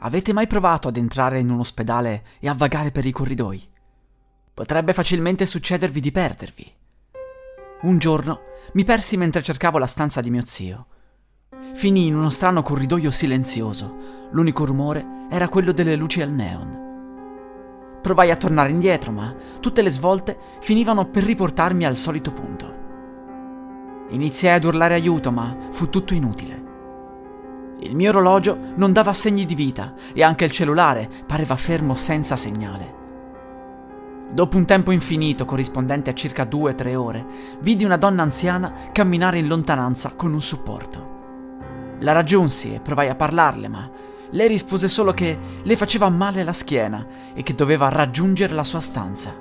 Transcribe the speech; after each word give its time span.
Avete 0.00 0.32
mai 0.32 0.46
provato 0.46 0.86
ad 0.86 0.96
entrare 0.96 1.40
in 1.40 1.50
un 1.50 1.58
ospedale 1.58 2.24
e 2.38 2.48
a 2.48 2.54
vagare 2.54 2.92
per 2.92 3.04
i 3.04 3.10
corridoi? 3.10 3.60
Potrebbe 4.54 4.92
facilmente 4.92 5.44
succedervi 5.44 6.00
di 6.00 6.12
perdervi. 6.12 6.72
Un 7.80 7.98
giorno 7.98 8.42
mi 8.74 8.84
persi 8.84 9.16
mentre 9.16 9.42
cercavo 9.42 9.76
la 9.78 9.88
stanza 9.88 10.20
di 10.20 10.30
mio 10.30 10.44
zio. 10.44 10.86
Finì 11.74 12.06
in 12.06 12.14
uno 12.14 12.30
strano 12.30 12.62
corridoio 12.62 13.10
silenzioso. 13.10 14.28
L'unico 14.30 14.64
rumore 14.64 15.26
era 15.30 15.48
quello 15.48 15.72
delle 15.72 15.96
luci 15.96 16.22
al 16.22 16.30
neon. 16.30 16.86
Provai 18.00 18.30
a 18.30 18.36
tornare 18.36 18.70
indietro, 18.70 19.10
ma 19.10 19.34
tutte 19.58 19.82
le 19.82 19.90
svolte 19.90 20.38
finivano 20.60 21.06
per 21.06 21.24
riportarmi 21.24 21.84
al 21.84 21.96
solito 21.96 22.32
punto. 22.32 22.76
Iniziai 24.10 24.54
ad 24.54 24.64
urlare 24.64 24.94
aiuto, 24.94 25.32
ma 25.32 25.56
fu 25.72 25.88
tutto 25.88 26.14
inutile. 26.14 26.67
Il 27.80 27.94
mio 27.94 28.10
orologio 28.10 28.58
non 28.74 28.92
dava 28.92 29.12
segni 29.12 29.46
di 29.46 29.54
vita 29.54 29.94
e 30.12 30.22
anche 30.22 30.44
il 30.44 30.50
cellulare 30.50 31.08
pareva 31.26 31.54
fermo 31.54 31.94
senza 31.94 32.34
segnale. 32.34 32.96
Dopo 34.32 34.56
un 34.56 34.66
tempo 34.66 34.90
infinito, 34.90 35.44
corrispondente 35.44 36.10
a 36.10 36.14
circa 36.14 36.44
2-3 36.44 36.94
ore, 36.96 37.26
vidi 37.60 37.84
una 37.84 37.96
donna 37.96 38.22
anziana 38.22 38.72
camminare 38.92 39.38
in 39.38 39.46
lontananza 39.46 40.12
con 40.16 40.32
un 40.32 40.42
supporto. 40.42 41.16
La 42.00 42.12
raggiunsi 42.12 42.74
e 42.74 42.80
provai 42.80 43.08
a 43.08 43.14
parlarle, 43.14 43.68
ma 43.68 43.88
lei 44.30 44.48
rispose 44.48 44.88
solo 44.88 45.12
che 45.12 45.38
le 45.62 45.76
faceva 45.76 46.10
male 46.10 46.44
la 46.44 46.52
schiena 46.52 47.06
e 47.32 47.42
che 47.42 47.54
doveva 47.54 47.88
raggiungere 47.88 48.54
la 48.54 48.64
sua 48.64 48.80
stanza. 48.80 49.34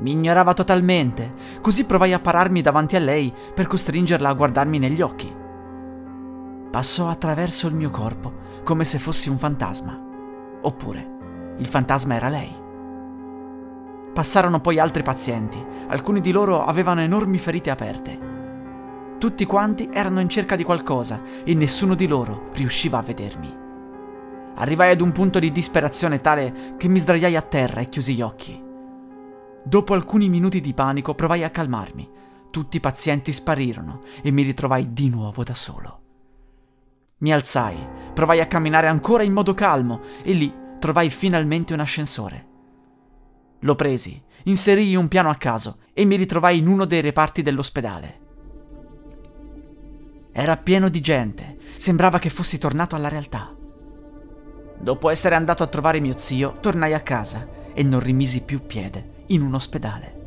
Mi 0.00 0.10
ignorava 0.10 0.54
totalmente, 0.54 1.34
così 1.60 1.84
provai 1.84 2.12
a 2.12 2.18
pararmi 2.18 2.60
davanti 2.60 2.96
a 2.96 3.00
lei 3.00 3.32
per 3.54 3.66
costringerla 3.66 4.28
a 4.28 4.34
guardarmi 4.34 4.78
negli 4.78 5.00
occhi. 5.00 5.37
Passò 6.70 7.08
attraverso 7.08 7.66
il 7.66 7.74
mio 7.74 7.90
corpo 7.90 8.46
come 8.62 8.84
se 8.84 8.98
fossi 8.98 9.30
un 9.30 9.38
fantasma. 9.38 9.98
Oppure 10.60 11.16
il 11.58 11.66
fantasma 11.66 12.14
era 12.14 12.28
lei. 12.28 12.54
Passarono 14.12 14.60
poi 14.60 14.78
altri 14.78 15.02
pazienti, 15.02 15.64
alcuni 15.86 16.20
di 16.20 16.30
loro 16.30 16.64
avevano 16.64 17.00
enormi 17.00 17.38
ferite 17.38 17.70
aperte. 17.70 18.26
Tutti 19.18 19.46
quanti 19.46 19.88
erano 19.92 20.20
in 20.20 20.28
cerca 20.28 20.56
di 20.56 20.64
qualcosa 20.64 21.22
e 21.44 21.54
nessuno 21.54 21.94
di 21.94 22.06
loro 22.06 22.50
riusciva 22.52 22.98
a 22.98 23.02
vedermi. 23.02 23.56
Arrivai 24.56 24.90
ad 24.90 25.00
un 25.00 25.12
punto 25.12 25.38
di 25.38 25.50
disperazione 25.50 26.20
tale 26.20 26.74
che 26.76 26.88
mi 26.88 26.98
sdraiai 26.98 27.36
a 27.36 27.42
terra 27.42 27.80
e 27.80 27.88
chiusi 27.88 28.14
gli 28.14 28.22
occhi. 28.22 28.62
Dopo 29.64 29.94
alcuni 29.94 30.28
minuti 30.28 30.60
di 30.60 30.74
panico 30.74 31.14
provai 31.14 31.44
a 31.44 31.50
calmarmi. 31.50 32.10
Tutti 32.50 32.76
i 32.76 32.80
pazienti 32.80 33.32
sparirono 33.32 34.00
e 34.22 34.30
mi 34.30 34.42
ritrovai 34.42 34.92
di 34.92 35.08
nuovo 35.08 35.42
da 35.44 35.54
solo. 35.54 36.07
Mi 37.18 37.32
alzai, 37.32 37.76
provai 38.14 38.40
a 38.40 38.46
camminare 38.46 38.86
ancora 38.86 39.22
in 39.22 39.32
modo 39.32 39.54
calmo 39.54 40.00
e 40.22 40.32
lì 40.32 40.54
trovai 40.78 41.10
finalmente 41.10 41.74
un 41.74 41.80
ascensore. 41.80 42.46
Lo 43.60 43.74
presi, 43.74 44.22
inserii 44.44 44.94
un 44.94 45.08
piano 45.08 45.28
a 45.28 45.34
caso 45.34 45.78
e 45.92 46.04
mi 46.04 46.14
ritrovai 46.14 46.58
in 46.58 46.68
uno 46.68 46.84
dei 46.84 47.00
reparti 47.00 47.42
dell'ospedale. 47.42 48.20
Era 50.30 50.56
pieno 50.56 50.88
di 50.88 51.00
gente, 51.00 51.56
sembrava 51.74 52.20
che 52.20 52.30
fossi 52.30 52.58
tornato 52.58 52.94
alla 52.94 53.08
realtà. 53.08 53.52
Dopo 54.80 55.10
essere 55.10 55.34
andato 55.34 55.64
a 55.64 55.66
trovare 55.66 55.98
mio 55.98 56.16
zio, 56.16 56.54
tornai 56.60 56.94
a 56.94 57.00
casa 57.00 57.48
e 57.74 57.82
non 57.82 57.98
rimisi 57.98 58.42
più 58.42 58.64
piede 58.64 59.24
in 59.28 59.42
un 59.42 59.54
ospedale. 59.54 60.17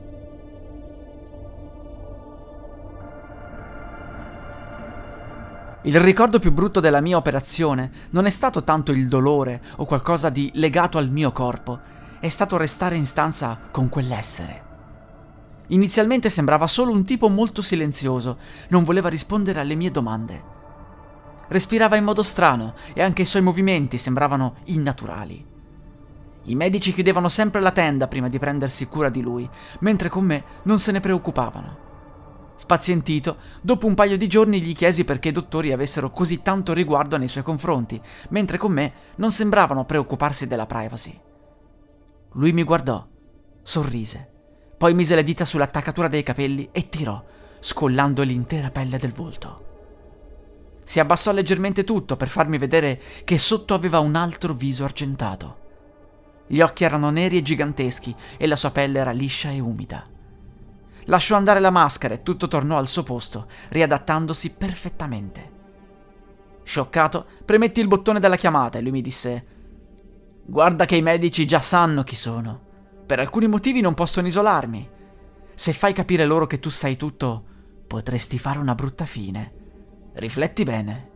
Il 5.83 5.99
ricordo 5.99 6.37
più 6.37 6.51
brutto 6.51 6.79
della 6.79 7.01
mia 7.01 7.17
operazione 7.17 7.89
non 8.11 8.27
è 8.27 8.29
stato 8.29 8.63
tanto 8.63 8.91
il 8.91 9.07
dolore 9.07 9.59
o 9.77 9.85
qualcosa 9.85 10.29
di 10.29 10.51
legato 10.53 10.99
al 10.99 11.09
mio 11.09 11.31
corpo, 11.31 11.79
è 12.19 12.29
stato 12.29 12.55
restare 12.55 12.95
in 12.95 13.07
stanza 13.07 13.59
con 13.71 13.89
quell'essere. 13.89 14.69
Inizialmente 15.69 16.29
sembrava 16.29 16.67
solo 16.67 16.91
un 16.91 17.03
tipo 17.03 17.29
molto 17.29 17.63
silenzioso, 17.63 18.37
non 18.67 18.83
voleva 18.83 19.09
rispondere 19.09 19.59
alle 19.59 19.73
mie 19.73 19.89
domande. 19.89 20.43
Respirava 21.47 21.95
in 21.95 22.03
modo 22.03 22.21
strano 22.21 22.75
e 22.93 23.01
anche 23.01 23.23
i 23.23 23.25
suoi 23.25 23.41
movimenti 23.41 23.97
sembravano 23.97 24.57
innaturali. 24.65 25.43
I 26.43 26.55
medici 26.55 26.93
chiudevano 26.93 27.27
sempre 27.27 27.59
la 27.59 27.71
tenda 27.71 28.07
prima 28.07 28.29
di 28.29 28.37
prendersi 28.37 28.87
cura 28.87 29.09
di 29.09 29.21
lui, 29.21 29.49
mentre 29.79 30.09
con 30.09 30.25
me 30.25 30.43
non 30.63 30.77
se 30.77 30.91
ne 30.91 30.99
preoccupavano. 30.99 31.89
Spazientito, 32.55 33.37
dopo 33.61 33.87
un 33.87 33.95
paio 33.95 34.17
di 34.17 34.27
giorni 34.27 34.61
gli 34.61 34.75
chiesi 34.75 35.03
perché 35.03 35.29
i 35.29 35.31
dottori 35.31 35.71
avessero 35.71 36.11
così 36.11 36.41
tanto 36.41 36.73
riguardo 36.73 37.17
nei 37.17 37.27
suoi 37.27 37.43
confronti, 37.43 37.99
mentre 38.29 38.57
con 38.57 38.71
me 38.71 38.93
non 39.15 39.31
sembravano 39.31 39.85
preoccuparsi 39.85 40.47
della 40.47 40.65
privacy. 40.65 41.19
Lui 42.33 42.53
mi 42.53 42.63
guardò, 42.63 43.05
sorrise, 43.61 44.29
poi 44.77 44.93
mise 44.93 45.15
le 45.15 45.23
dita 45.23 45.45
sull'attaccatura 45.45 46.07
dei 46.07 46.23
capelli 46.23 46.69
e 46.71 46.89
tirò, 46.89 47.23
scollando 47.59 48.23
l'intera 48.23 48.71
pelle 48.71 48.97
del 48.97 49.11
volto. 49.11 49.69
Si 50.83 50.99
abbassò 50.99 51.31
leggermente 51.31 51.83
tutto 51.83 52.17
per 52.17 52.27
farmi 52.27 52.57
vedere 52.57 52.99
che 53.23 53.37
sotto 53.37 53.73
aveva 53.73 53.99
un 53.99 54.15
altro 54.15 54.53
viso 54.53 54.83
argentato. 54.83 55.59
Gli 56.47 56.59
occhi 56.59 56.83
erano 56.83 57.11
neri 57.11 57.37
e 57.37 57.41
giganteschi 57.41 58.13
e 58.37 58.47
la 58.47 58.55
sua 58.55 58.71
pelle 58.71 58.99
era 58.99 59.11
liscia 59.11 59.51
e 59.51 59.59
umida. 59.59 60.10
Lasciò 61.05 61.35
andare 61.35 61.59
la 61.59 61.71
maschera 61.71 62.13
e 62.13 62.23
tutto 62.23 62.47
tornò 62.47 62.77
al 62.77 62.87
suo 62.87 63.03
posto, 63.03 63.47
riadattandosi 63.69 64.51
perfettamente. 64.51 65.51
Scioccato, 66.63 67.25
premetti 67.43 67.79
il 67.79 67.87
bottone 67.87 68.19
della 68.19 68.35
chiamata 68.35 68.77
e 68.77 68.81
lui 68.81 68.91
mi 68.91 69.01
disse: 69.01 69.45
Guarda 70.45 70.85
che 70.85 70.95
i 70.95 71.01
medici 71.01 71.45
già 71.45 71.59
sanno 71.59 72.03
chi 72.03 72.15
sono. 72.15 72.69
Per 73.05 73.19
alcuni 73.19 73.47
motivi 73.47 73.81
non 73.81 73.93
possono 73.93 74.27
isolarmi. 74.27 74.89
Se 75.53 75.73
fai 75.73 75.93
capire 75.93 76.25
loro 76.25 76.47
che 76.47 76.59
tu 76.59 76.69
sai 76.69 76.97
tutto, 76.97 77.43
potresti 77.87 78.39
fare 78.39 78.59
una 78.59 78.75
brutta 78.75 79.05
fine. 79.05 79.53
Rifletti 80.13 80.63
bene. 80.63 81.09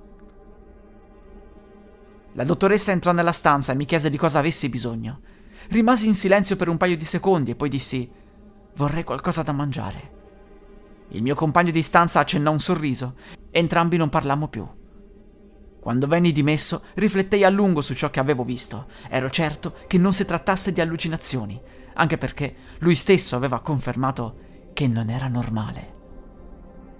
La 2.33 2.43
dottoressa 2.43 2.91
entrò 2.91 3.13
nella 3.13 3.31
stanza 3.31 3.71
e 3.71 3.75
mi 3.75 3.85
chiese 3.85 4.09
di 4.09 4.17
cosa 4.17 4.39
avessi 4.39 4.67
bisogno. 4.67 5.21
Rimasi 5.69 6.07
in 6.07 6.15
silenzio 6.15 6.57
per 6.57 6.67
un 6.67 6.77
paio 6.77 6.97
di 6.97 7.05
secondi 7.05 7.51
e 7.51 7.55
poi 7.55 7.69
dissi: 7.69 8.09
Vorrei 8.75 9.03
qualcosa 9.03 9.41
da 9.41 9.53
mangiare. 9.53 10.11
Il 11.09 11.21
mio 11.21 11.35
compagno 11.35 11.71
di 11.71 11.81
stanza 11.81 12.19
accennò 12.19 12.51
un 12.51 12.59
sorriso. 12.59 13.15
Entrambi 13.51 13.95
non 13.95 14.09
parlammo 14.09 14.49
più. 14.49 14.67
Quando 15.79 16.07
venni 16.07 16.31
dimesso, 16.31 16.83
riflettei 16.95 17.43
a 17.43 17.49
lungo 17.49 17.81
su 17.81 17.93
ciò 17.93 18.09
che 18.09 18.19
avevo 18.19 18.43
visto. 18.43 18.87
Ero 19.07 19.29
certo 19.29 19.75
che 19.87 19.97
non 19.97 20.11
si 20.11 20.25
trattasse 20.25 20.73
di 20.73 20.81
allucinazioni, 20.81 21.61
anche 21.93 22.17
perché 22.17 22.55
lui 22.79 22.95
stesso 22.95 23.35
aveva 23.35 23.61
confermato 23.61 24.37
che 24.73 24.87
non 24.87 25.09
era 25.09 25.27
normale. 25.27 25.93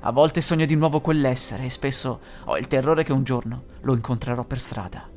A 0.01 0.11
volte 0.11 0.39
sogno 0.39 0.65
di 0.65 0.75
nuovo 0.75 1.01
quell'essere 1.01 1.65
e 1.65 1.69
spesso 1.69 2.21
ho 2.45 2.57
il 2.57 2.67
terrore 2.67 3.03
che 3.03 3.11
un 3.11 3.23
giorno 3.23 3.65
lo 3.81 3.93
incontrerò 3.93 4.45
per 4.45 4.59
strada. 4.61 5.09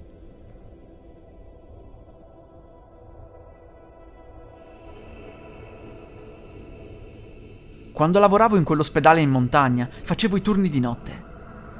Quando 7.98 8.20
lavoravo 8.20 8.54
in 8.56 8.62
quell'ospedale 8.62 9.20
in 9.20 9.28
montagna, 9.28 9.88
facevo 9.90 10.36
i 10.36 10.40
turni 10.40 10.68
di 10.68 10.78
notte. 10.78 11.24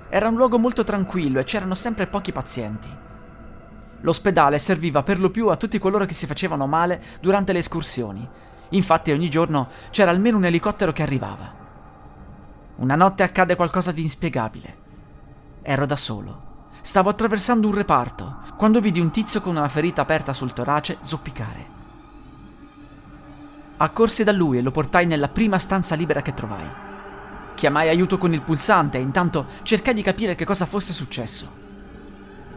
Era 0.09 0.27
un 0.27 0.35
luogo 0.35 0.59
molto 0.59 0.83
tranquillo 0.83 1.39
e 1.39 1.45
c'erano 1.45 1.75
sempre 1.75 2.09
pochi 2.09 2.33
pazienti. 2.33 2.89
L'ospedale 4.01 4.59
serviva 4.59 5.05
per 5.05 5.21
lo 5.21 5.31
più 5.31 5.47
a 5.47 5.55
tutti 5.55 5.79
coloro 5.79 6.07
che 6.07 6.15
si 6.15 6.27
facevano 6.27 6.67
male 6.67 7.01
durante 7.21 7.53
le 7.53 7.61
escursioni. 7.61 8.29
Infatti 8.71 9.13
ogni 9.13 9.31
giorno 9.31 9.69
c'era 9.91 10.11
almeno 10.11 10.39
un 10.39 10.45
elicottero 10.45 10.91
che 10.93 11.03
arrivava. 11.03 11.55
Una 12.79 12.97
notte 12.97 13.23
accade 13.23 13.55
qualcosa 13.55 13.93
di 13.93 14.03
inspiegabile. 14.03 14.77
Ero 15.63 15.87
da 15.87 15.95
solo. 15.95 16.47
Stavo 16.81 17.11
attraversando 17.11 17.69
un 17.69 17.77
reparto 17.77 18.39
quando 18.57 18.81
vidi 18.81 18.99
un 18.99 19.13
tizio 19.13 19.41
con 19.41 19.55
una 19.55 19.69
ferita 19.69 20.03
aperta 20.03 20.33
sul 20.33 20.53
torace 20.53 20.99
zoppicare. 21.01 21.78
Accorsi 23.81 24.25
da 24.25 24.33
lui 24.33 24.59
e 24.59 24.61
lo 24.61 24.73
portai 24.73 25.07
nella 25.07 25.29
prima 25.29 25.57
stanza 25.57 25.95
libera 25.95 26.21
che 26.21 26.35
trovai. 26.35 26.67
Chiamai 27.55 27.89
aiuto 27.89 28.19
con 28.19 28.33
il 28.33 28.43
pulsante 28.43 28.99
e 28.99 29.01
intanto 29.01 29.47
cercai 29.63 29.95
di 29.95 30.03
capire 30.03 30.35
che 30.35 30.45
cosa 30.45 30.67
fosse 30.67 30.93
successo. 30.93 31.49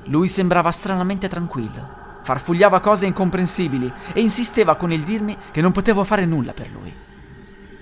Lui 0.05 0.27
sembrava 0.27 0.71
stranamente 0.71 1.27
tranquillo, 1.27 2.19
farfugliava 2.23 2.79
cose 2.79 3.05
incomprensibili 3.05 3.91
e 4.13 4.19
insisteva 4.19 4.75
con 4.75 4.91
il 4.91 5.03
dirmi 5.03 5.37
che 5.51 5.61
non 5.61 5.71
potevo 5.71 6.03
fare 6.03 6.25
nulla 6.25 6.53
per 6.53 6.71
lui. 6.71 6.91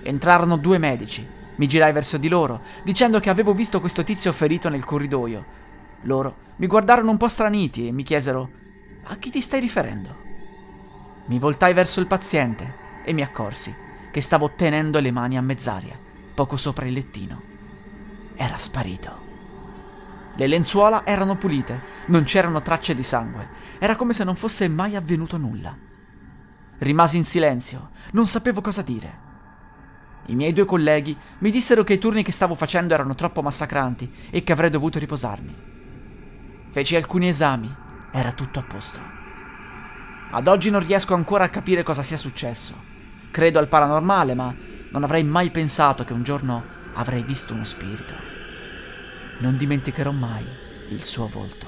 Entrarono 0.02 0.58
due 0.58 0.76
medici. 0.76 1.26
Mi 1.56 1.66
girai 1.66 1.92
verso 1.92 2.18
di 2.18 2.28
loro, 2.28 2.60
dicendo 2.84 3.20
che 3.20 3.30
avevo 3.30 3.54
visto 3.54 3.80
questo 3.80 4.04
tizio 4.04 4.34
ferito 4.34 4.68
nel 4.68 4.84
corridoio. 4.84 5.44
Loro 6.02 6.36
mi 6.56 6.66
guardarono 6.66 7.10
un 7.10 7.16
po' 7.16 7.28
straniti 7.28 7.88
e 7.88 7.92
mi 7.92 8.02
chiesero: 8.02 8.50
A 9.04 9.16
chi 9.16 9.30
ti 9.30 9.40
stai 9.40 9.60
riferendo? 9.60 10.14
Mi 11.26 11.38
voltai 11.38 11.72
verso 11.72 12.00
il 12.00 12.06
paziente 12.06 12.79
e 13.04 13.12
mi 13.12 13.22
accorsi 13.22 13.74
che 14.10 14.20
stavo 14.20 14.52
tenendo 14.54 14.98
le 15.00 15.10
mani 15.10 15.36
a 15.36 15.40
mezz'aria, 15.40 15.98
poco 16.34 16.56
sopra 16.56 16.86
il 16.86 16.92
lettino. 16.92 17.42
Era 18.34 18.56
sparito. 18.56 19.28
Le 20.36 20.46
lenzuola 20.46 21.04
erano 21.04 21.36
pulite, 21.36 21.82
non 22.06 22.24
c'erano 22.24 22.62
tracce 22.62 22.94
di 22.94 23.02
sangue, 23.02 23.48
era 23.78 23.96
come 23.96 24.12
se 24.12 24.24
non 24.24 24.36
fosse 24.36 24.68
mai 24.68 24.96
avvenuto 24.96 25.36
nulla. 25.36 25.76
Rimasi 26.78 27.16
in 27.18 27.24
silenzio, 27.24 27.90
non 28.12 28.26
sapevo 28.26 28.60
cosa 28.60 28.82
dire. 28.82 29.28
I 30.26 30.34
miei 30.34 30.52
due 30.52 30.64
colleghi 30.64 31.16
mi 31.38 31.50
dissero 31.50 31.84
che 31.84 31.94
i 31.94 31.98
turni 31.98 32.22
che 32.22 32.32
stavo 32.32 32.54
facendo 32.54 32.94
erano 32.94 33.14
troppo 33.14 33.42
massacranti 33.42 34.10
e 34.30 34.42
che 34.42 34.52
avrei 34.52 34.70
dovuto 34.70 34.98
riposarmi. 34.98 35.56
Feci 36.70 36.96
alcuni 36.96 37.28
esami, 37.28 37.74
era 38.12 38.32
tutto 38.32 38.58
a 38.60 38.62
posto. 38.62 39.19
Ad 40.32 40.46
oggi 40.46 40.70
non 40.70 40.86
riesco 40.86 41.14
ancora 41.14 41.44
a 41.44 41.48
capire 41.48 41.82
cosa 41.82 42.02
sia 42.02 42.16
successo. 42.16 42.74
Credo 43.30 43.58
al 43.58 43.68
paranormale, 43.68 44.34
ma 44.34 44.54
non 44.90 45.02
avrei 45.02 45.24
mai 45.24 45.50
pensato 45.50 46.04
che 46.04 46.12
un 46.12 46.22
giorno 46.22 46.62
avrei 46.94 47.22
visto 47.22 47.52
uno 47.52 47.64
spirito. 47.64 48.14
Non 49.40 49.56
dimenticherò 49.56 50.12
mai 50.12 50.44
il 50.90 51.02
suo 51.02 51.28
volto. 51.28 51.66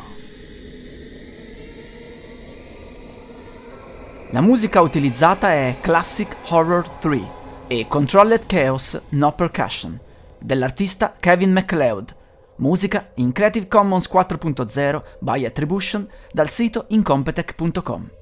La 4.31 4.41
musica 4.41 4.81
utilizzata 4.81 5.51
è 5.53 5.79
Classic 5.81 6.35
Horror 6.49 6.89
3 6.89 7.21
e 7.67 7.87
Controlled 7.89 8.47
Chaos 8.47 9.01
No 9.11 9.33
Percussion 9.33 9.99
dell'artista 10.39 11.15
Kevin 11.19 11.53
MacLeod, 11.53 12.15
musica 12.57 13.11
in 13.17 13.33
Creative 13.33 13.69
Commons 13.69 14.09
4.0 14.11 15.03
by 15.21 15.45
Attribution 15.45 16.09
dal 16.33 16.49
sito 16.49 16.87
incompetech.com. 16.89 18.22